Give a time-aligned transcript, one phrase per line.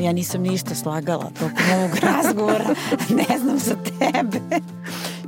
[0.00, 2.74] ja nisam ništa slagala tokom ovog razgovora.
[3.10, 4.40] ne znam za tebe.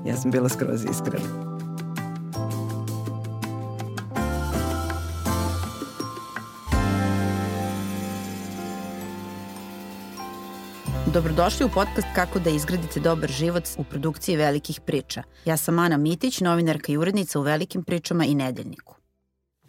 [0.06, 1.52] ja sam bila skroz iskrena.
[11.12, 15.22] Dobrodošli u podcast Kako da izgradite dobar život u produkciji velikih priča.
[15.44, 18.96] Ja sam Ana Mitić, novinarka i urednica u Velikim pričama i Nedeljniku.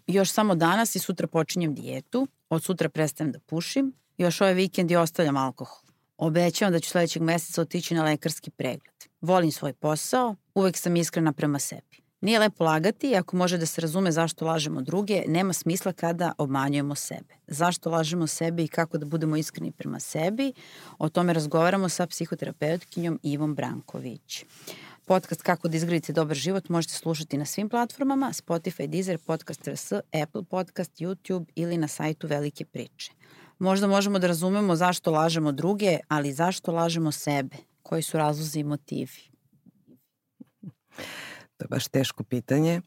[0.07, 4.91] Još samo danas i sutra počinjem dijetu, od sutra prestajem da pušim, još ovaj vikend
[4.91, 5.83] i ostavljam alkohol.
[6.17, 8.95] Obećavam da ću sledećeg meseca otići na lekarski pregled.
[9.21, 12.03] Volim svoj posao, uvek sam iskrena prema sebi.
[12.21, 16.95] Nije lepo lagati, ako može da se razume zašto lažemo druge, nema smisla kada obmanjujemo
[16.95, 17.35] sebe.
[17.47, 20.53] Zašto lažemo sebe i kako da budemo iskreni prema sebi,
[20.99, 24.45] o tome razgovaramo sa psihoterapeutkinjom Ivom Branković.
[25.05, 29.91] Podcast Kako da izgradite dobar život možete slušati na svim platformama, Spotify, Deezer, Podcast RS,
[29.91, 33.11] Apple Podcast, YouTube ili na sajtu Velike priče.
[33.63, 37.55] Možda možemo da razumemo zašto lažemo druge, ali zašto lažemo sebe?
[37.81, 39.21] Koji su razlozi i motivi?
[41.57, 42.81] To je baš teško pitanje.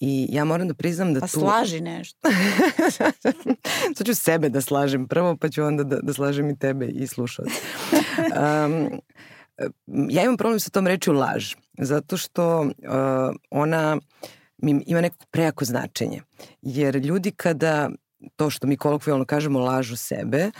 [0.00, 1.40] I ja moram da priznam da pa tu...
[1.40, 2.28] Pa slaži nešto.
[3.96, 7.06] Sad ću sebe da slažem prvo, pa ću onda da, da slažem i tebe i
[7.06, 7.52] slušalce.
[8.18, 9.00] Um,
[10.08, 12.68] ja imam problem sa tom rečju laž, zato što uh,
[13.50, 13.98] ona
[14.86, 16.22] ima neko prejako značenje.
[16.62, 17.90] Jer ljudi kada
[18.36, 20.50] to što mi kolokvijalno kažemo lažu sebe,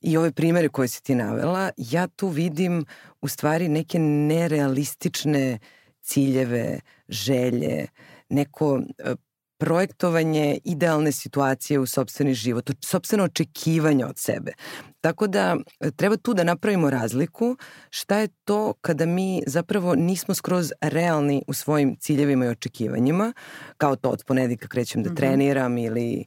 [0.00, 2.84] i ove primere koje si ti navela, ja tu vidim
[3.20, 5.58] u stvari neke nerealistične
[6.00, 7.86] ciljeve, želje,
[8.28, 9.14] neko e,
[9.58, 14.52] projektovanje idealne situacije u sobstveni život, sobstveno očekivanje od sebe.
[15.00, 17.56] Tako da e, treba tu da napravimo razliku
[17.90, 23.32] šta je to kada mi zapravo nismo skroz realni u svojim ciljevima i očekivanjima,
[23.76, 25.16] kao to od ponedika krećem da mm -hmm.
[25.16, 26.24] treniram ili...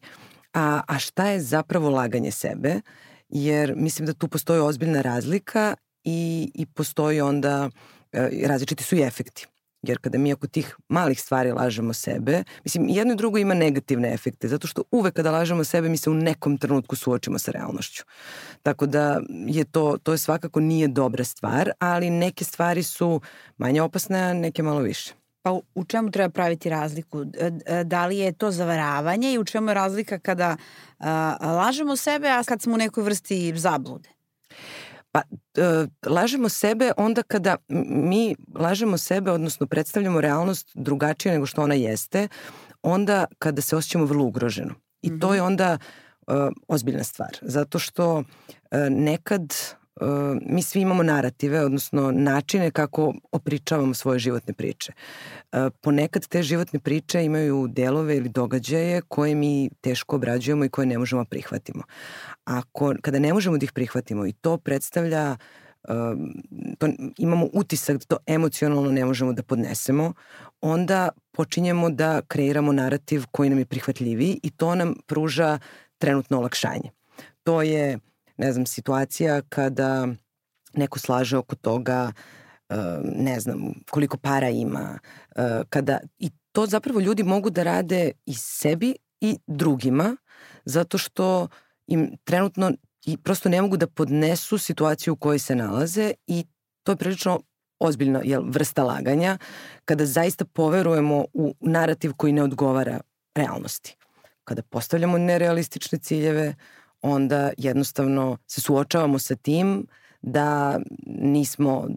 [0.53, 2.81] A, a šta je zapravo laganje sebe?
[3.29, 7.69] Jer mislim da tu postoji ozbiljna razlika i, i postoji onda,
[8.11, 9.47] e, različiti su i efekti.
[9.81, 14.13] Jer kada mi oko tih malih stvari lažemo sebe, mislim, jedno i drugo ima negativne
[14.13, 18.03] efekte, zato što uvek kada lažemo sebe mi se u nekom trenutku suočimo sa realnošću.
[18.63, 23.21] Tako da je to, to je svakako nije dobra stvar, ali neke stvari su
[23.57, 25.13] manje opasne, a neke malo više.
[25.41, 27.25] Pa u čemu treba praviti razliku?
[27.85, 30.57] Da li je to zavaravanje i u čemu je razlika kada
[30.99, 34.09] a, lažemo sebe, a kad smo u nekoj vrsti zablude?
[35.11, 35.21] Pa,
[35.57, 37.55] e, lažemo sebe onda kada
[37.89, 42.27] mi lažemo sebe, odnosno predstavljamo realnost drugačije nego što ona jeste,
[42.83, 44.73] onda kada se osjećamo vrlo ugroženo.
[45.01, 45.21] I mm -hmm.
[45.21, 45.47] to je mhm.
[45.47, 45.77] onda
[46.27, 46.33] e,
[46.67, 48.23] ozbiljna stvar, zato što
[48.71, 49.53] e, nekad
[50.45, 54.93] mi svi imamo narative, odnosno načine kako opričavamo svoje životne priče.
[55.51, 60.85] Uh, ponekad te životne priče imaju delove ili događaje koje mi teško obrađujemo i koje
[60.85, 61.83] ne možemo da prihvatimo.
[62.45, 65.37] Ako, kada ne možemo da ih prihvatimo i to predstavlja
[65.89, 66.33] um,
[66.77, 66.87] to,
[67.17, 70.13] imamo utisak da to emocionalno ne možemo da podnesemo,
[70.61, 75.59] onda počinjemo da kreiramo narativ koji nam je prihvatljiviji i to nam pruža
[75.97, 76.91] trenutno olakšanje.
[77.43, 77.99] To je
[78.39, 80.07] ne znam, situacija kada
[80.73, 82.11] neko slaže oko toga,
[82.69, 84.99] uh, ne znam, koliko para ima,
[85.35, 90.15] uh, kada, i to zapravo ljudi mogu da rade i sebi i drugima,
[90.65, 91.47] zato što
[91.87, 92.71] im trenutno
[93.05, 96.45] i prosto ne mogu da podnesu situaciju u kojoj se nalaze i
[96.83, 97.39] to je prilično
[97.79, 99.37] ozbiljna jel, vrsta laganja
[99.85, 102.99] kada zaista poverujemo u narativ koji ne odgovara
[103.35, 103.95] realnosti.
[104.43, 106.55] Kada postavljamo nerealistične ciljeve,
[107.01, 109.87] onda jednostavno se suočavamo sa tim
[110.21, 111.87] da nismo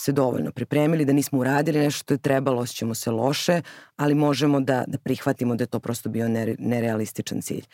[0.00, 3.62] se dovoljno pripremili, da nismo uradili nešto što je trebalo, osjećamo se loše,
[3.96, 7.64] ali možemo da, da prihvatimo da je to prosto bio nere, nerealističan cilj.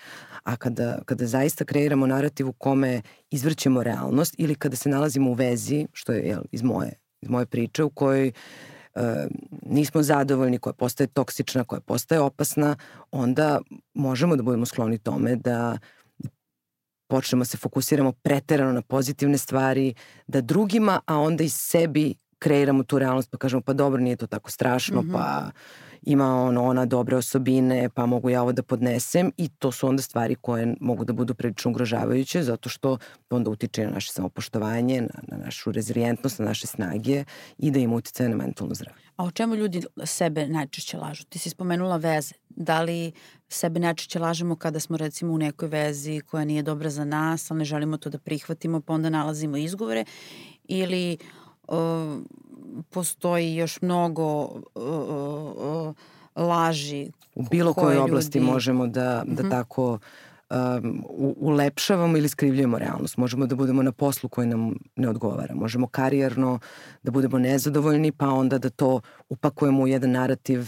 [0.42, 5.34] A kada, kada zaista kreiramo narativ u kome izvrćemo realnost ili kada se nalazimo u
[5.34, 8.32] vezi, što je jel, iz, moje, iz moje priče, u kojoj e,
[9.62, 12.76] nismo zadovoljni, koja postaje toksična, koja postaje opasna,
[13.10, 13.60] onda
[13.94, 15.78] možemo da budemo skloni tome da
[17.10, 19.94] počnemo se fokusiramo preterano na pozitivne stvari,
[20.26, 24.26] da drugima, a onda i sebi kreiramo tu realnost pa kažemo pa dobro nije to
[24.26, 25.12] tako strašno, mm -hmm.
[25.12, 25.50] pa
[26.02, 30.02] ima ono, ona dobre osobine, pa mogu ja ovo da podnesem i to su onda
[30.02, 32.98] stvari koje mogu da budu prilično ugrožavajuće zato što
[33.30, 37.24] onda utiče na naše samopoštovanje, na, na našu rezilijentnost, na naše snage
[37.58, 39.02] i da im utice na mentalno zdravlje.
[39.16, 41.24] A o čemu ljudi sebe najčešće lažu?
[41.24, 42.34] Ti si spomenula veze.
[42.48, 43.12] Da li
[43.48, 47.58] sebe najčešće lažemo kada smo recimo u nekoj vezi koja nije dobra za nas, ali
[47.58, 50.04] ne želimo to da prihvatimo, pa onda nalazimo izgovore
[50.64, 51.39] ili uh,
[52.90, 55.94] postoji još mnogo uh, uh,
[56.36, 59.50] laži u bilo kojoj oblasti možemo da, da mm -hmm.
[59.50, 59.98] tako
[60.50, 61.04] um,
[61.36, 63.16] ulepšavamo ili skrivljujemo realnost.
[63.16, 65.54] Možemo da budemo na poslu koji nam ne odgovara.
[65.54, 66.58] Možemo karijerno
[67.02, 70.60] da budemo nezadovoljni, pa onda da to upakujemo u jedan narativ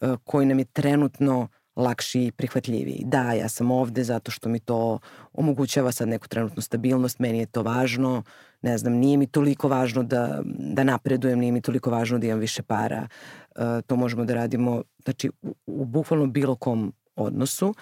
[0.00, 3.02] uh, koji nam je trenutno lakši i prihvatljiviji.
[3.04, 4.98] Da, ja sam ovde zato što mi to
[5.32, 8.22] omogućava sad neku trenutnu stabilnost, meni je to važno,
[8.62, 12.38] ne znam, nije mi toliko važno da, da napredujem, nije mi toliko važno da imam
[12.38, 13.08] više para.
[13.56, 17.74] Uh, to možemo da radimo, znači, u, u bukvalno bilo kom odnosu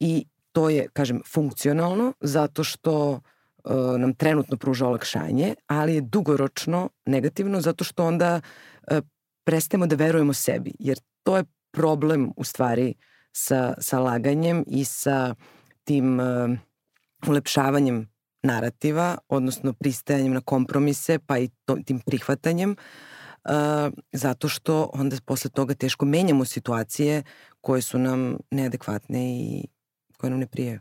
[0.00, 3.20] i to je, kažem, funkcionalno zato što uh,
[3.98, 8.40] nam trenutno pruža olakšanje, ali je dugoročno negativno zato što onda
[8.90, 8.98] uh,
[9.44, 12.94] prestajemo da verujemo sebi, jer to je problem u stvari
[13.36, 15.34] sa, sa laganjem i sa
[15.84, 16.56] tim uh,
[17.28, 18.08] ulepšavanjem
[18.42, 23.52] narativa, odnosno pristajanjem na kompromise, pa i to, tim prihvatanjem, uh,
[24.12, 27.22] zato što onda posle toga teško menjamo situacije
[27.60, 29.66] koje su nam neadekvatne i
[30.16, 30.80] koje nam ne prijaju.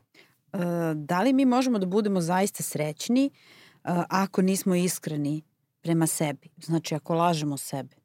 [0.54, 0.62] Uh,
[0.96, 5.42] da li mi možemo da budemo zaista srećni uh, ako nismo iskreni
[5.81, 6.50] prema sebi?
[6.63, 7.96] Znači, ako lažemo sebe?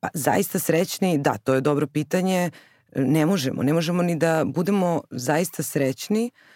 [0.00, 2.50] Pa, zaista srećni, da, to je dobro pitanje.
[2.96, 3.62] Ne možemo.
[3.62, 6.54] Ne možemo ni da budemo zaista srećni uh,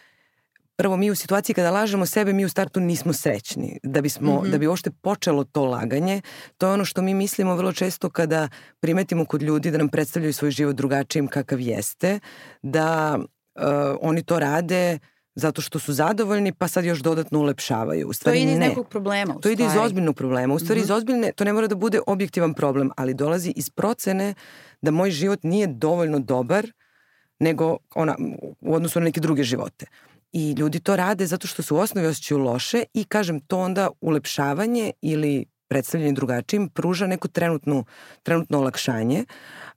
[0.79, 3.79] prvo mi u situaciji kada lažemo sebe, mi u startu nismo srećni.
[3.83, 4.51] Da, bismo, mm -hmm.
[4.51, 6.21] da bi uopšte počelo to laganje,
[6.59, 8.49] to je ono što mi mislimo vrlo često kada
[8.81, 12.21] primetimo kod ljudi da nam predstavljaju svoj život drugačijim kakav jeste,
[12.63, 13.65] da uh,
[14.01, 14.99] oni to rade
[15.39, 18.09] zato što su zadovoljni pa sad još dodatno ulepšavaju.
[18.09, 18.69] U stvari, to ide iz ne.
[18.69, 19.35] nekog problema.
[19.35, 20.55] To ide iz ozbiljnog problema.
[20.55, 20.85] U stvari mm -hmm.
[20.85, 24.35] iz ozbiljne, to ne mora da bude objektivan problem, ali dolazi iz procene
[24.83, 26.73] da moj život nije dovoljno dobar
[27.39, 28.17] nego ona,
[28.61, 29.87] u odnosu na neke druge živote.
[30.33, 33.89] I ljudi to rade zato što se u osnovi osjećaju loše i kažem to onda
[34.01, 37.85] ulepšavanje ili predstavljanje drugačijim pruža neko trenutnu,
[38.23, 39.25] trenutno olakšanje,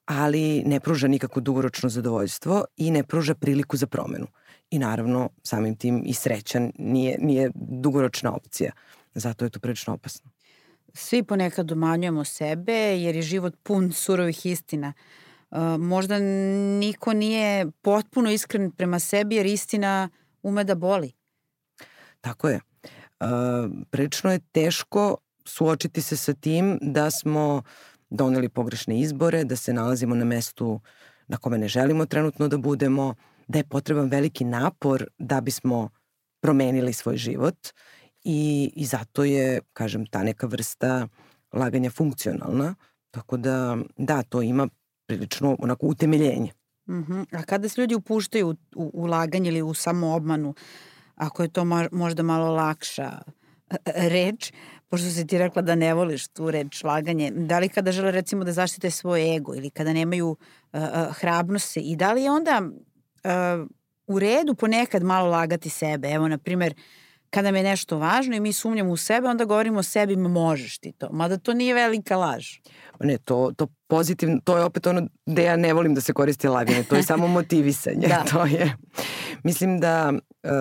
[0.06, 4.28] ali ne pruža nikako dugoročno zadovoljstvo i ne pruža priliku za promenu.
[4.72, 8.72] I naravno, samim tim i srećan nije, nije dugoročna opcija.
[9.14, 10.32] Zato je to prilično opasno.
[10.94, 14.94] Svi ponekad umanjujemo sebe jer je život pun surovih istina.
[15.52, 16.20] Uh, možda
[16.80, 20.10] niko nije potpuno iskren prema sebi jer istina
[20.44, 21.12] ume da boli.
[22.22, 22.60] Tako je.
[23.20, 23.28] Uh,
[23.90, 27.64] prilično je teško suočiti se sa tim da smo
[28.10, 30.80] doneli pogrešne izbore, da se nalazimo na mestu
[31.28, 33.16] na kome ne želimo trenutno da budemo,
[33.48, 35.90] da je potreban veliki napor da bismo
[36.42, 37.58] promenili svoj život
[38.24, 41.08] i, i zato je, kažem, ta neka vrsta
[41.54, 42.76] laganja funkcionalna,
[43.12, 44.68] tako da, da, to ima
[45.08, 46.52] prilično onako utemeljenje.
[46.90, 47.26] Mm -hmm.
[47.40, 50.54] A kada se ljudi upuštaju u, u, u laganje ili u samoobmanu,
[51.16, 53.22] ako je to možda malo lakša
[53.70, 53.76] e,
[54.10, 54.54] reč,
[54.92, 58.44] pošto si ti rekla da ne voliš tu reč laganje, da li kada žele recimo
[58.44, 62.32] da zaštite svoj ego ili kada nemaju uh, uh, hrabnost se i da li je
[62.32, 63.68] onda uh,
[64.08, 66.12] u redu ponekad malo lagati sebe?
[66.12, 66.74] Evo, na primer,
[67.32, 70.78] kada mi je nešto važno i mi sumnjamo u sebe, onda govorimo o sebi, možeš
[70.78, 71.10] ti to.
[71.12, 72.48] Mada to nije velika laž.
[73.00, 76.48] Ne, to, to pozitivno, to je opet ono gde ja ne volim da se koristi
[76.48, 78.08] laganje, to je samo motivisanje.
[78.08, 78.24] da.
[78.32, 78.76] To je,
[79.44, 80.52] mislim da uh,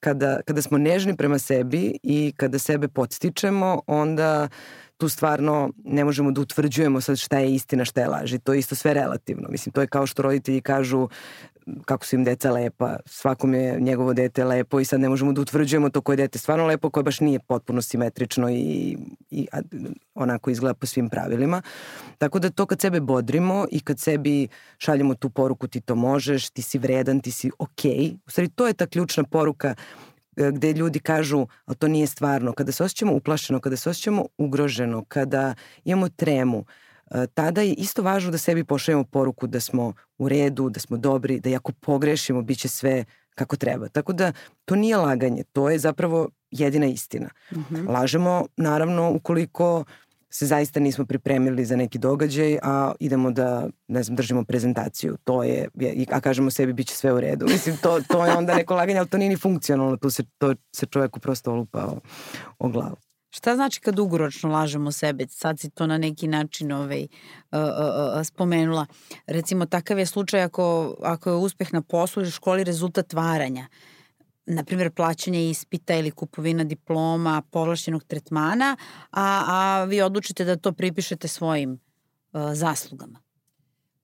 [0.00, 4.48] kada, kada smo nežni prema sebi i kada sebe podstičemo, onda
[4.98, 8.52] tu stvarno ne možemo da utvrđujemo sad šta je istina, šta je laž i to
[8.52, 9.48] je isto sve relativno.
[9.48, 11.08] Mislim, to je kao što roditelji kažu
[11.84, 15.40] kako su im deca lepa, svakom je njegovo dete lepo i sad ne možemo da
[15.40, 18.96] utvrđujemo to koje dete stvarno lepo, koje baš nije potpuno simetrično i,
[19.30, 19.48] i
[20.14, 21.62] onako izgleda po svim pravilima.
[22.18, 26.50] Tako da to kad sebe bodrimo i kad sebi šaljemo tu poruku ti to možeš,
[26.50, 28.16] ti si vredan, ti si okej, okay.
[28.26, 29.74] u stvari to je ta ključna poruka
[30.52, 35.04] gde ljudi kažu, ali to nije stvarno, kada se osjećamo uplašeno, kada se osjećamo ugroženo,
[35.08, 35.54] kada
[35.84, 36.66] imamo tremu, uh,
[37.10, 40.96] E, tada je isto važno da sebi pošaljemo poruku da smo u redu, da smo
[40.96, 43.04] dobri, da ako pogrešimo bit će sve
[43.34, 43.88] kako treba.
[43.88, 44.32] Tako da
[44.64, 47.28] to nije laganje, to je zapravo jedina istina.
[47.52, 47.88] Mm -hmm.
[47.88, 49.84] Lažemo naravno ukoliko
[50.30, 55.16] se zaista nismo pripremili za neki događaj, a idemo da, ne znam, držimo prezentaciju.
[55.24, 55.68] To je,
[56.12, 57.46] a kažemo sebi bit će sve u redu.
[57.46, 60.54] Mislim, to, to je onda neko laganje, ali to nije ni funkcionalno, tu se, to
[60.72, 62.00] se čoveku prosto olupa o,
[62.58, 62.96] o glavu.
[63.30, 65.26] Šta znači kad dugoročno lažemo sebe?
[65.28, 68.86] Sad si to na neki način ovaj, uh, uh, uh, spomenula.
[69.26, 73.66] Recimo, takav je slučaj ako, ako je uspeh na poslu ili školi rezultat varanja.
[74.50, 78.76] Naprimjer, plaćanje ispita ili kupovina diploma, povlašćenog tretmana,
[79.10, 83.20] a, a vi odlučite da to pripišete svojim uh, zaslugama.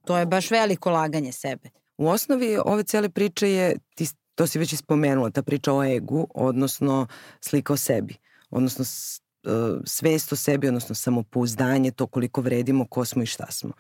[0.05, 1.71] To je baš veliko laganje sebe.
[1.97, 6.27] U osnovi ove cele priče je, ti, to si već ispomenula, ta priča o egu,
[6.35, 7.07] odnosno
[7.41, 8.17] slika o sebi
[8.55, 9.51] odnosno e,
[9.85, 13.73] svest o sebi, odnosno samopouzdanje, to koliko vredimo, ko smo i šta smo.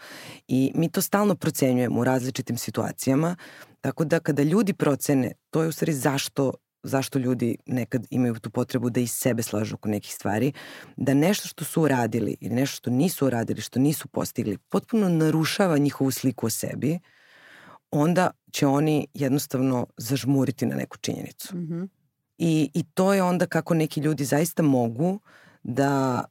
[0.48, 3.36] I mi to stalno procenjujemo u različitim situacijama,
[3.84, 8.50] Tako da kada ljudi procene, to je u stvari zašto zašto ljudi nekad imaju tu
[8.50, 10.52] potrebu da i sebe slažu oko nekih stvari,
[10.96, 15.78] da nešto što su uradili ili nešto što nisu uradili, što nisu postigli, potpuno narušava
[15.78, 16.98] njihovu sliku o sebi,
[17.90, 21.56] onda će oni jednostavno zažmuriti na neku činjenicu.
[21.56, 21.88] Mm -hmm.
[22.38, 25.20] I, I to je onda kako neki ljudi zaista mogu
[25.62, 26.24] da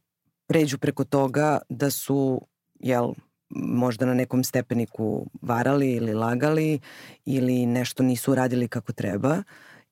[0.47, 2.47] pređu preko toga da su,
[2.79, 3.13] jel,
[3.55, 6.79] možda na nekom stepeniku varali ili lagali
[7.25, 9.43] ili nešto nisu uradili kako treba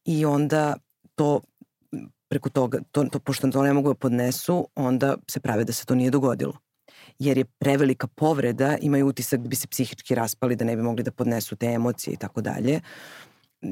[0.05, 0.75] i onda
[1.15, 1.41] to
[2.29, 5.85] preko toga, to, to, pošto to ne mogu da podnesu, onda se prave da se
[5.85, 6.53] to nije dogodilo.
[7.19, 11.03] Jer je prevelika povreda, imaju utisak da bi se psihički raspali, da ne bi mogli
[11.03, 12.79] da podnesu te emocije i tako dalje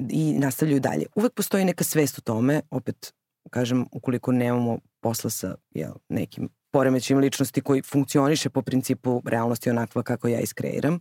[0.10, 1.06] i nastavljaju dalje.
[1.16, 3.14] Uvek postoji neka svest o tome, opet
[3.50, 10.04] kažem, ukoliko nemamo posla sa jel, nekim poremećim ličnosti koji funkcioniše po principu realnosti onakva
[10.04, 11.00] kako ja iskreiram,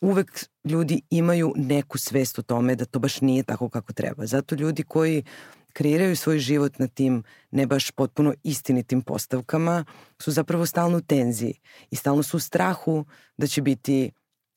[0.00, 4.26] uvek ljudi imaju neku svest o tome da to baš nije tako kako treba.
[4.26, 5.24] Zato ljudi koji
[5.72, 9.84] kreiraju svoj život na tim ne baš potpuno istinitim postavkama
[10.22, 11.54] su zapravo stalno u tenziji
[11.90, 13.04] i stalno su u strahu
[13.36, 14.10] da će biti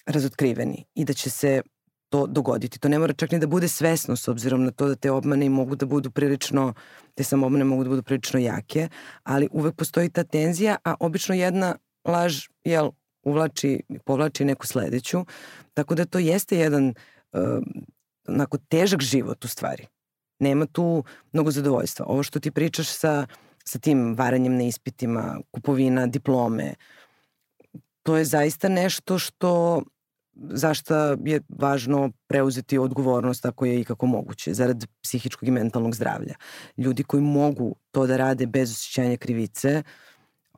[0.06, 1.62] razotkriveni i da će se
[2.10, 2.80] to dogoditi.
[2.80, 5.50] To ne mora čak ni da bude svesno s obzirom na to da te obmane
[5.50, 6.74] mogu da budu prilično,
[7.16, 8.88] te samobmane mogu da budu prilično jake,
[9.24, 12.92] ali uvek postoji ta tenzija, a obično jedna laž, jel,
[13.24, 15.26] uvlači, povlači neku sledeću,
[15.74, 16.94] tako da to jeste jedan
[17.34, 17.42] uh,
[18.28, 19.88] onako težak život u stvari.
[20.40, 21.04] Nema tu
[21.34, 22.06] mnogo zadovoljstva.
[22.06, 23.28] Ovo što ti pričaš sa,
[23.64, 26.74] sa tim varanjem na ispitima, kupovina, diplome,
[28.04, 29.82] to je zaista nešto što
[30.36, 36.36] zašta je važno preuzeti odgovornost ako je i kako moguće, zarad psihičkog i mentalnog zdravlja.
[36.78, 39.84] Ljudi koji mogu to da rade bez osjećanja krivice,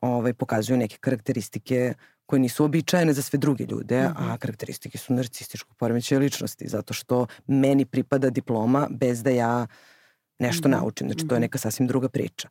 [0.00, 1.94] ovaj, pokazuju neke karakteristike
[2.26, 4.14] koje nisu običajene za sve druge ljude, mm -hmm.
[4.16, 4.36] a mhm.
[4.36, 9.66] karakteristike su narcističkog poremećaja ličnosti, zato što meni pripada diploma bez da ja
[10.38, 10.76] nešto mm -hmm.
[10.76, 11.08] naučim.
[11.08, 11.42] Znači, to je mhm.
[11.42, 12.48] neka sasvim druga priča.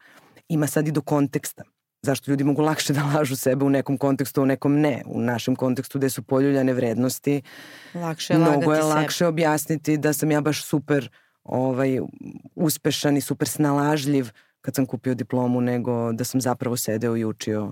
[0.49, 1.63] Ima sad i do konteksta
[2.01, 5.03] zašto ljudi mogu lakše da lažu sebe u nekom kontekstu, u nekom ne.
[5.05, 7.41] U našem kontekstu gde su poljuljane vrednosti,
[7.93, 9.27] lakše je mnogo je lakše sebe.
[9.27, 11.09] objasniti da sam ja baš super
[11.43, 11.99] ovaj,
[12.55, 14.29] uspešan i super snalažljiv
[14.61, 17.71] kad sam kupio diplomu nego da sam zapravo sedeo i učio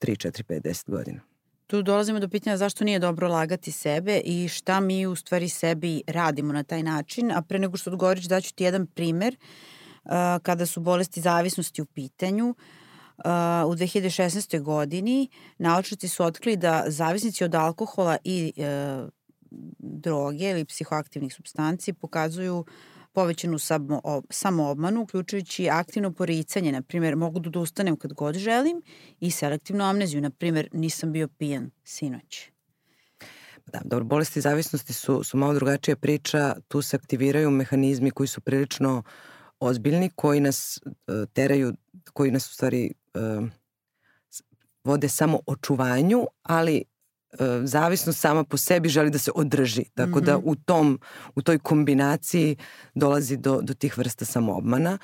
[0.00, 1.20] 3, 4, 5, 10 godina.
[1.66, 6.02] Tu dolazimo do pitanja zašto nije dobro lagati sebe i šta mi u stvari sebi
[6.06, 7.32] radimo na taj način.
[7.32, 9.36] A pre nego što odgovoriš daću ti jedan primer
[10.04, 10.10] uh,
[10.42, 12.48] kada su bolesti zavisnosti u pitanju.
[12.48, 12.56] Uh,
[13.66, 14.60] u 2016.
[14.62, 19.06] godini naučnici su otkrili da zavisnici od alkohola i e,
[19.78, 22.64] droge ili psihoaktivnih substanci pokazuju
[23.12, 28.82] povećanu samo, samoobmanu, uključujući aktivno poricanje, na primjer, mogu da ustanem kad god želim
[29.20, 32.50] i selektivnu amneziju, na primjer, nisam bio pijan sinoć.
[33.72, 38.40] Da, dobro, bolesti zavisnosti su, su malo drugačija priča, tu se aktiviraju mehanizmi koji su
[38.40, 39.02] prilično
[39.60, 40.92] ozbiljni, koji nas uh,
[41.32, 41.74] teraju,
[42.12, 43.48] koji nas u stvari uh,
[44.84, 46.84] vode samo očuvanju, ali
[47.32, 49.84] uh, zavisnost sama po sebi želi da se održi.
[49.94, 50.24] Tako mm -hmm.
[50.24, 50.48] da mhm.
[50.48, 51.00] u tom
[51.34, 52.56] u toj kombinaciji
[52.94, 54.98] dolazi do do tih vrsta samoobmana.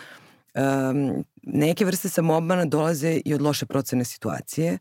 [0.54, 4.78] Um, neke vrste samoobmana dolaze i od loše procene situacije.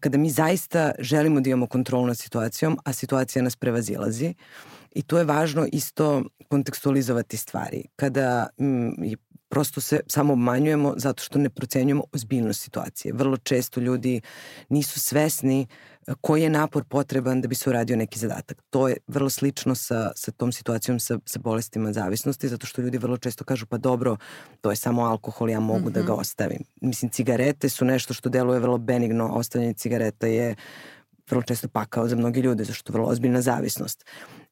[0.00, 4.34] Kada mi zaista želimo da imamo kontrolu nad situacijom, a situacija nas prevazilazi.
[4.94, 7.84] I tu je važno isto kontekstualizovati stvari.
[7.96, 8.46] Kada
[9.48, 13.14] prosto se samo obmanjujemo zato što ne procenjujemo ozbiljnost situacije.
[13.14, 14.20] Vrlo često ljudi
[14.68, 15.66] nisu svesni
[16.06, 18.62] e, koji je napor potreban da bi se uradio neki zadatak.
[18.70, 22.98] To je vrlo slično sa, sa tom situacijom sa, sa bolestima zavisnosti, zato što ljudi
[22.98, 24.16] vrlo često kažu pa dobro,
[24.60, 25.92] to je samo alkohol, ja mogu mm -hmm.
[25.92, 26.20] da ga mhm.
[26.20, 26.60] ostavim.
[26.80, 30.54] Mislim, cigarete su nešto što deluje vrlo benigno, ostavljanje cigareta je
[31.30, 34.04] vrlo često pakao za mnogi ljude, zašto je vrlo ozbiljna zavisnost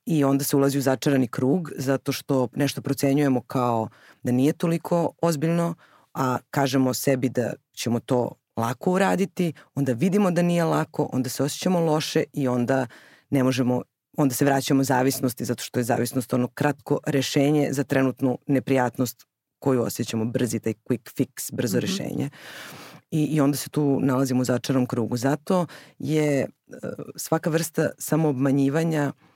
[0.06, 3.88] i onda se ulazi u začarani krug zato što nešto procenjujemo kao
[4.22, 5.74] da nije toliko ozbiljno,
[6.14, 11.42] a kažemo sebi da ćemo to lako uraditi, onda vidimo da nije lako, onda se
[11.42, 12.86] osjećamo loše i onda
[13.30, 13.82] ne možemo
[14.16, 19.26] onda se vraćamo zavisnosti zato što je zavisnost ono kratko rešenje za trenutnu neprijatnost
[19.58, 21.82] koju osjećamo, brzi taj quick fix, brzo mm -hmm.
[21.82, 22.30] rešenje.
[23.10, 25.16] I, I onda se tu nalazimo u začarom krugu.
[25.16, 25.66] Zato
[25.98, 26.76] je uh,
[27.16, 29.33] svaka vrsta samoobmanjivanja uh,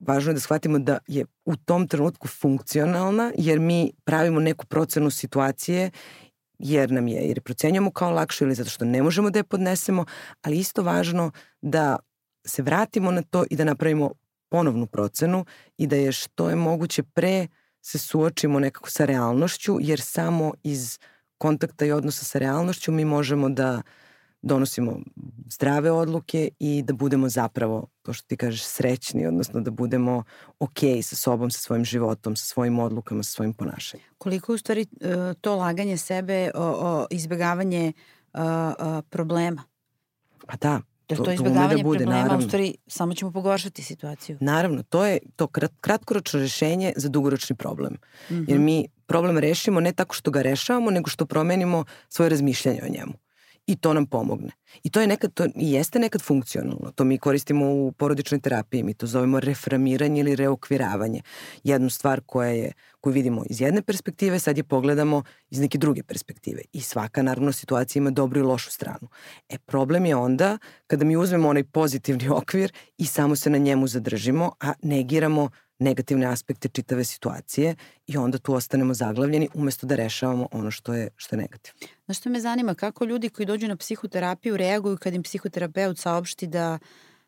[0.00, 5.10] važno je da shvatimo da je u tom trenutku funkcionalna jer mi pravimo neku procenu
[5.10, 5.90] situacije
[6.58, 9.44] jer nam je, jer je procenjujemo kao lakše ili zato što ne možemo da je
[9.44, 10.04] podnesemo,
[10.42, 11.30] ali isto važno
[11.62, 11.96] da
[12.46, 14.10] se vratimo na to i da napravimo
[14.48, 15.44] ponovnu procenu
[15.78, 17.46] i da je što je moguće pre
[17.82, 20.98] se suočimo nekako sa realnošću, jer samo iz
[21.38, 23.82] kontakta i odnosa sa realnošću mi možemo da
[24.42, 25.00] donosimo
[25.50, 30.22] zdrave odluke i da budemo zapravo, to što ti kažeš, srećni, odnosno da budemo
[30.58, 34.06] ok sa sobom, sa svojim životom, sa svojim odlukama, sa svojim ponašanjem.
[34.18, 37.92] Koliko je u stvari e, to laganje sebe, o, o izbegavanje
[38.32, 39.62] a, a, problema?
[40.46, 42.46] Pa da, Jer to, to, izbegavanje da bude, problema, naravno.
[42.46, 44.38] u stvari samo ćemo pogoršati situaciju.
[44.40, 47.92] Naravno, to je to krat, kratkoročno rešenje za dugoročni problem.
[47.92, 48.44] Mm -hmm.
[48.48, 52.88] Jer mi problem rešimo ne tako što ga rešavamo, nego što promenimo svoje razmišljanje o
[52.88, 53.12] njemu.
[53.66, 54.50] I to nam pomogne.
[54.82, 56.90] I to je nekad, to jeste nekad funkcionalno.
[56.94, 61.22] To mi koristimo u porodičnoj terapiji, mi to zovemo reframiranje ili reokviravanje.
[61.64, 66.02] Jednu stvar koja je, koju vidimo iz jedne perspektive, sad je pogledamo iz neke druge
[66.02, 66.62] perspektive.
[66.72, 69.08] I svaka, naravno, situacija ima dobru i lošu stranu.
[69.48, 73.86] E, problem je onda kada mi uzmemo onaj pozitivni okvir i samo se na njemu
[73.86, 75.50] zadržimo, a negiramo
[75.82, 77.74] negativne aspekte čitave situacije
[78.06, 81.86] i onda tu ostanemo zaglavljeni umesto da rešavamo ono što je, što je negativno.
[82.04, 86.46] Znaš što me zanima, kako ljudi koji dođu na psihoterapiju reaguju kad im psihoterapeut saopšti
[86.46, 86.78] da,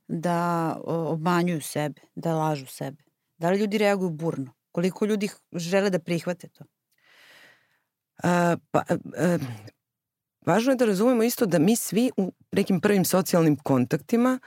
[0.09, 3.03] da obmanjuju sebe, da lažu sebe?
[3.39, 4.53] Da li ljudi reaguju burno?
[4.73, 6.65] Koliko ljudi žele da prihvate to?
[8.23, 8.85] A, pa,
[9.19, 9.39] a,
[10.47, 14.39] važno je da razumemo isto da mi svi u nekim prvim socijalnim kontaktima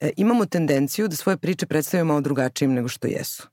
[0.00, 3.48] e, imamo tendenciju da svoje priče predstavimo malo drugačijim nego što jesu.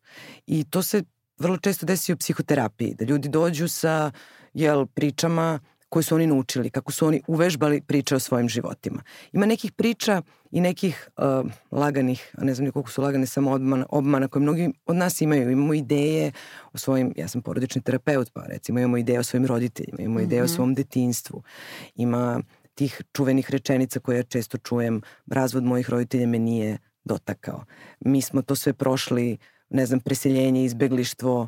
[0.48, 1.04] I to se
[1.38, 4.12] vrlo često desi u psihoterapiji, da ljudi dođu sa
[4.54, 5.60] jel, pričama
[5.90, 9.04] koje su oni naučili, kako su oni uvežbali priče o svojim životima.
[9.32, 10.22] Ima nekih priča
[10.52, 14.72] i nekih uh, laganih, a ne znam koliko su lagane samo obmana, obmana koje mnogi
[14.86, 15.52] od nas imaju.
[15.52, 16.32] Imamo ideje
[16.74, 20.22] o svojim, ja sam porodični terapeut, pa recimo imamo ideje o svojim roditeljima, imamo mm
[20.22, 20.26] -hmm.
[20.26, 21.44] ideje o svom detinstvu.
[21.96, 22.42] Ima
[22.76, 27.66] tih čuvenih rečenica koje ja često čujem, razvod mojih roditelja me nije dotakao.
[28.00, 29.38] Mi smo to sve prošli,
[29.70, 31.48] ne znam, preseljenje, izbeglištvo,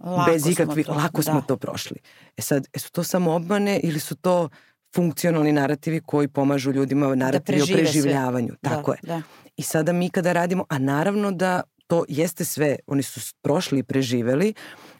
[0.00, 1.46] Lako bez ikakvih, smo to, lako smo da.
[1.46, 1.96] to prošli.
[2.36, 4.48] E sad, su to samo obmane ili su to
[4.94, 8.48] funkcionalni narativi koji pomažu ljudima narativi da o preživljavanju.
[8.48, 8.58] Sve.
[8.70, 9.18] Tako da, je.
[9.18, 9.22] Da.
[9.56, 13.82] I sada mi kada radimo, a naravno da to jeste sve, oni su prošli i
[13.82, 14.54] preživeli,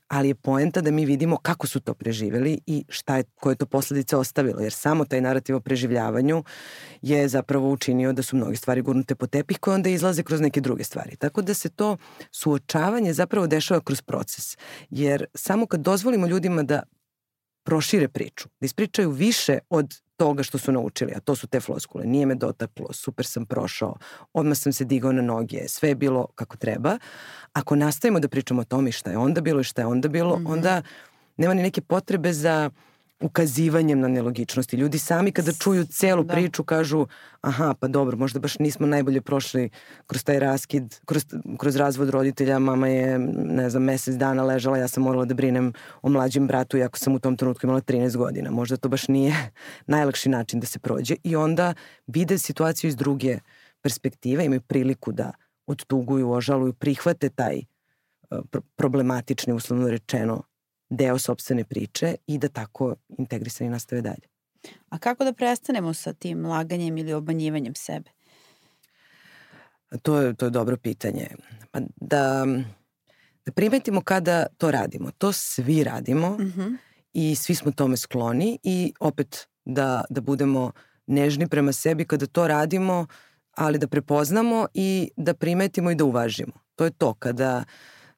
[0.09, 3.67] ali je poenta da mi vidimo kako su to preživeli i šta je, koje to
[3.67, 6.45] posledice ostavilo, jer samo taj narativ o preživljavanju
[7.03, 10.61] je zapravo učinio da su mnoge stvari gurnute po tepih koje onda izlaze kroz neke
[10.61, 11.17] druge stvari.
[11.17, 11.97] Tako da se to
[12.31, 14.57] suočavanje zapravo dešava kroz proces,
[14.91, 16.83] jer samo kad dozvolimo ljudima da
[17.65, 22.05] prošire priču, da ispričaju više od toga što su naučili, a to su te floskule.
[22.05, 23.97] Nije me dotaklo, super sam prošao,
[24.33, 26.99] odmah sam se digao na noge, sve je bilo kako treba.
[27.53, 30.39] Ako nastavimo da pričamo o tome šta je onda bilo i šta je onda bilo,
[30.39, 30.53] mm -hmm.
[30.53, 30.83] onda
[31.37, 32.71] nema ni neke potrebe za
[33.21, 34.77] ukazivanjem na nelogičnosti.
[34.77, 36.35] Ljudi sami kada čuju celu da.
[36.35, 37.07] priču kažu
[37.41, 39.71] aha, pa dobro, možda baš nismo najbolje prošli
[40.07, 41.25] kroz taj raskid, kroz,
[41.59, 45.73] kroz razvod roditelja, mama je, ne znam, mesec dana ležala, ja sam morala da brinem
[46.03, 48.51] o mlađem bratu, iako sam u tom trenutku imala 13 godina.
[48.51, 49.51] Možda to baš nije
[49.87, 51.75] najlakši način da se prođe i onda
[52.07, 53.39] vide situaciju iz druge
[53.83, 55.33] perspektive, imaju priliku da
[55.67, 57.61] odtuguju, ožaluju, prihvate taj
[58.31, 58.39] uh,
[58.77, 60.43] problematični, uslovno rečeno,
[60.91, 64.29] deo sobstvene priče i da tako integrisani nastave dalje.
[64.89, 68.11] A kako da prestanemo sa tim laganjem ili obmanjivanjem sebe?
[70.03, 71.29] To je, to je dobro pitanje.
[71.71, 72.47] Pa da,
[73.47, 75.11] da primetimo kada to radimo.
[75.19, 76.77] To svi radimo mm -hmm.
[77.13, 80.73] i svi smo tome skloni i opet da, da budemo
[81.07, 83.07] nežni prema sebi kada to radimo,
[83.51, 86.53] ali da prepoznamo i da primetimo i da uvažimo.
[86.75, 87.65] To je to, kada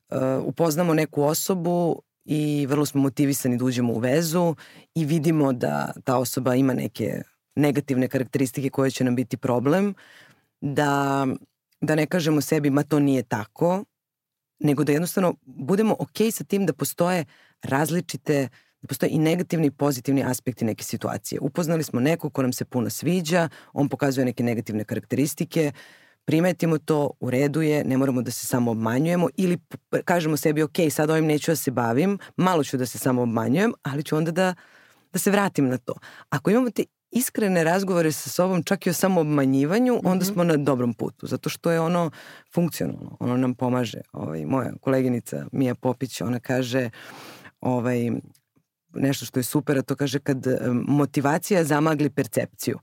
[0.09, 4.55] uh, upoznamo neku osobu i vrlo smo motivisani da uđemo u vezu
[4.95, 7.23] i vidimo da ta osoba ima neke
[7.57, 9.95] negativne karakteristike koje će nam biti problem,
[10.61, 11.27] da,
[11.81, 13.85] da ne kažemo sebi ma to nije tako,
[14.59, 17.25] nego da jednostavno budemo ok sa tim da postoje
[17.63, 18.49] različite
[18.83, 21.41] da postoje i negativni i pozitivni aspekti neke situacije.
[21.41, 25.73] Upoznali smo nekog ko nam se puno sviđa, on pokazuje neke negativne karakteristike,
[26.29, 29.59] primetimo to, u redu je, ne moramo da se samo obmanjujemo ili
[30.05, 33.73] kažemo sebi, ok, sad ovim neću da se bavim, malo ću da se samo obmanjujem,
[33.83, 34.55] ali ću onda da,
[35.13, 35.95] da se vratim na to.
[36.31, 40.11] Ako imamo te iskrene razgovore sa sobom, čak i o samoobmanjivanju, mm -hmm.
[40.11, 42.11] onda smo na dobrom putu, zato što je ono
[42.55, 44.01] funkcionalno, ono nam pomaže.
[44.13, 46.91] Ovaj, moja koleginica Mija Popić, ona kaže,
[47.61, 48.11] ovaj,
[48.95, 50.47] nešto što je super, a to kaže kad
[50.87, 52.79] motivacija zamagli percepciju.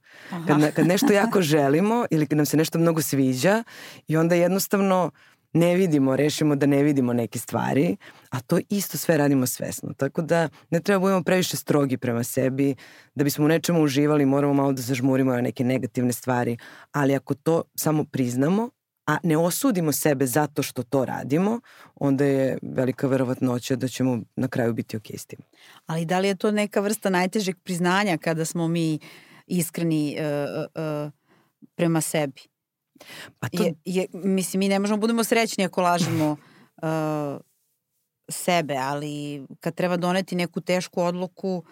[0.47, 3.63] Kad, kad nešto jako želimo ili kad nam se nešto mnogo sviđa
[4.07, 5.11] i onda jednostavno
[5.55, 7.97] ne vidimo, rešimo da ne vidimo neke stvari,
[8.29, 9.93] a to isto sve radimo svesno.
[9.97, 12.75] Tako da ne treba budemo previše strogi prema sebi,
[13.15, 16.57] da bismo u nečemu uživali moramo malo da zažmurimo na neke negativne stvari,
[16.91, 18.69] ali ako to samo priznamo,
[19.05, 21.59] a ne osudimo sebe zato što to radimo,
[21.95, 25.39] onda je velika verovatnoća da ćemo na kraju biti ok s tim.
[25.85, 28.99] Ali da li je to neka vrsta najtežeg priznanja kada smo mi
[29.47, 31.11] iskreni uh, uh,
[31.75, 32.41] prema sebi.
[33.39, 33.63] Pa to...
[33.63, 36.89] Je, je, mislim, mi ne možemo budemo srećni ako lažemo uh,
[38.29, 41.63] sebe, ali kad treba doneti neku tešku odluku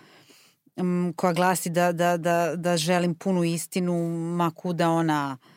[0.75, 3.93] um, koja glasi da, da, da, da želim punu istinu,
[4.37, 5.52] ma kuda ona uh,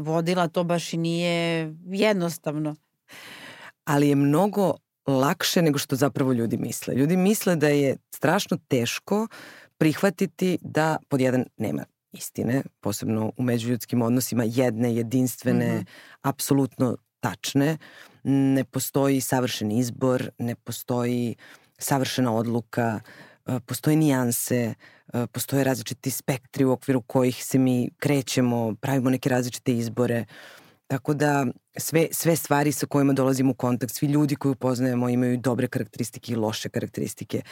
[0.00, 2.76] vodila, to baš i nije jednostavno.
[3.84, 4.74] Ali je mnogo
[5.06, 6.94] lakše nego što zapravo ljudi misle.
[6.94, 9.28] Ljudi misle da je strašno teško
[9.78, 15.86] prihvatiti da pod jedan nema istine, posebno u međuljudskim odnosima, jedne, jedinstvene, mm -hmm.
[16.22, 17.78] apsolutno tačne.
[18.24, 21.36] Ne postoji savršen izbor, ne postoji
[21.78, 23.00] savršena odluka,
[23.46, 24.74] e, postoje nijanse, e,
[25.32, 30.24] postoje različiti spektri u okviru kojih se mi krećemo, pravimo neke različite izbore.
[30.86, 31.46] Tako da
[31.76, 36.32] sve, sve stvari sa kojima dolazimo u kontakt, svi ljudi koji upoznajemo imaju dobre karakteristike
[36.32, 37.42] i loše karakteristike.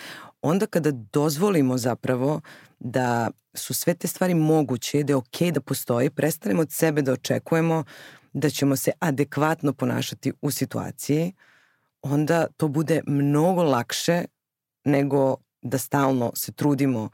[0.42, 2.40] Onda kada dozvolimo zapravo
[2.78, 7.02] da su sve te stvari moguće, da je okej okay da postoji, prestanemo od sebe
[7.02, 7.84] da očekujemo
[8.32, 11.32] da ćemo se adekvatno ponašati u situaciji,
[12.02, 14.24] onda to bude mnogo lakše
[14.84, 17.08] nego da stalno se trudimo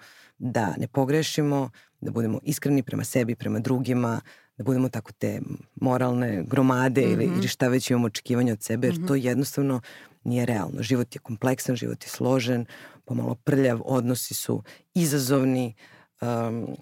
[0.44, 4.20] da ne pogrešimo, da budemo iskreni prema sebi, prema drugima,
[4.58, 5.40] da budemo tako te
[5.74, 7.12] moralne gromade mm -hmm.
[7.12, 7.38] ili, mhm.
[7.38, 9.08] ili šta već imamo očekivanja od sebe, jer mm -hmm.
[9.08, 9.80] to jednostavno
[10.24, 10.82] nije realno.
[10.82, 12.66] Život je kompleksan, život je složen,
[13.04, 14.62] pomalo prljav, odnosi su
[14.94, 15.74] izazovni,
[16.20, 16.76] um,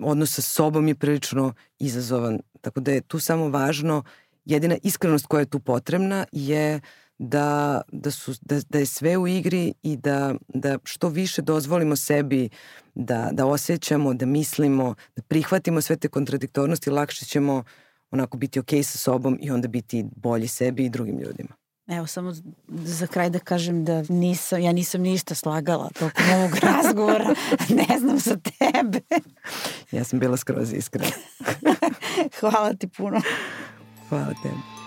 [0.00, 4.02] odnos sa sobom je prilično izazovan, tako da je tu samo važno,
[4.44, 6.80] jedina iskrenost koja je tu potrebna je
[7.22, 11.96] da, da, su, da, da je sve u igri i da, da što više dozvolimo
[11.96, 12.48] sebi
[12.94, 17.64] da, da osjećamo, da mislimo, da prihvatimo sve te kontradiktornosti, lakše ćemo
[18.10, 21.54] onako biti okej okay sa sobom i onda biti bolji sebi i drugim ljudima.
[21.86, 22.32] Evo, samo
[22.68, 27.34] za kraj da kažem da nisam, ja nisam ništa slagala tokom ovog razgovora.
[27.88, 29.00] ne znam za tebe.
[29.92, 31.12] ja sam bila skroz iskrena.
[32.40, 33.20] Hvala ti puno.
[34.08, 34.81] Hvala tebi.